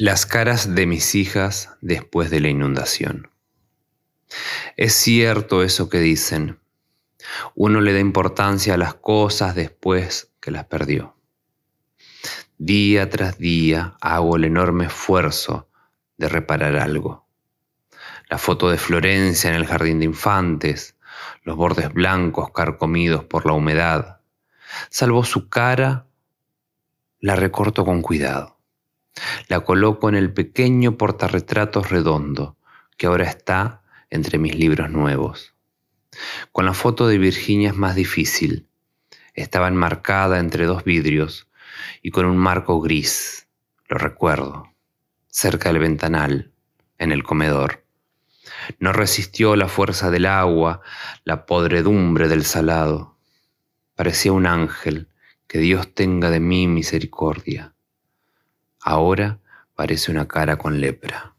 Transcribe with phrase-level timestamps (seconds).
[0.00, 3.32] Las caras de mis hijas después de la inundación.
[4.76, 6.60] Es cierto eso que dicen.
[7.56, 11.16] Uno le da importancia a las cosas después que las perdió.
[12.58, 15.68] Día tras día hago el enorme esfuerzo
[16.16, 17.26] de reparar algo.
[18.30, 20.94] La foto de Florencia en el jardín de infantes,
[21.42, 24.20] los bordes blancos carcomidos por la humedad.
[24.90, 26.06] Salvo su cara,
[27.18, 28.57] la recorto con cuidado.
[29.48, 32.56] La coloco en el pequeño portarretratos redondo
[32.96, 35.54] que ahora está entre mis libros nuevos.
[36.52, 38.66] Con la foto de Virginia es más difícil.
[39.34, 41.48] Estaba enmarcada entre dos vidrios
[42.02, 43.46] y con un marco gris,
[43.88, 44.72] lo recuerdo,
[45.28, 46.52] cerca del ventanal,
[46.98, 47.84] en el comedor.
[48.80, 50.80] No resistió la fuerza del agua,
[51.24, 53.16] la podredumbre del salado.
[53.94, 55.08] Parecía un ángel,
[55.46, 57.74] que Dios tenga de mí misericordia.
[58.80, 59.38] Ahora
[59.74, 61.34] parece una cara con lepra.